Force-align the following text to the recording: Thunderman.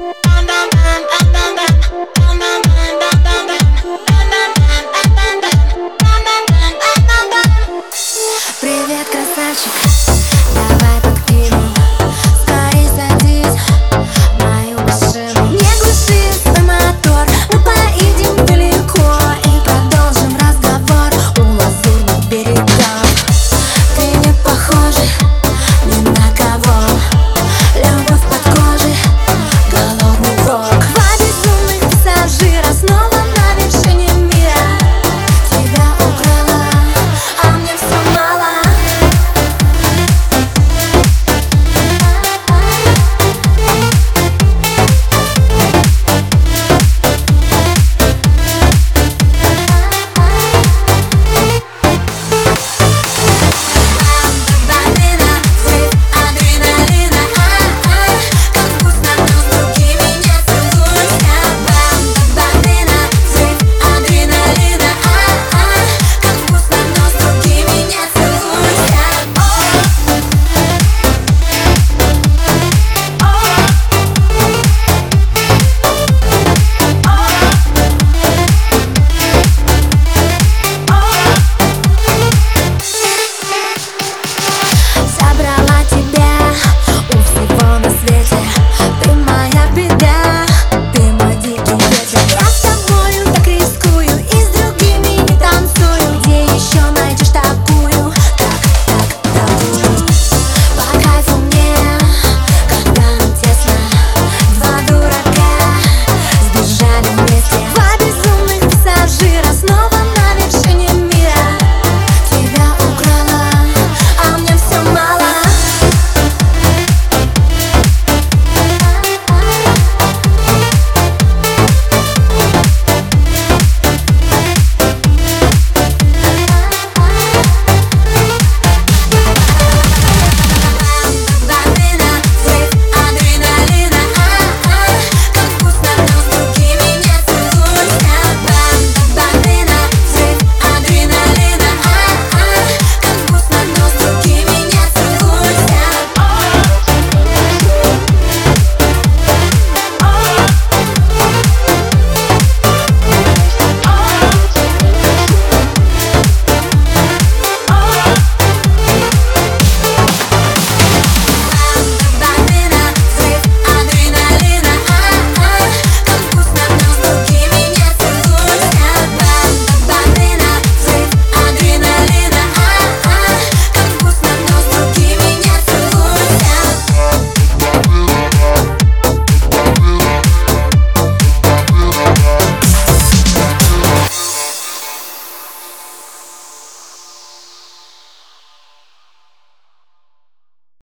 Thunderman. 0.00 1.09